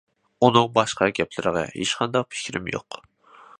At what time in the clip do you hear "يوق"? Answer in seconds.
2.77-3.01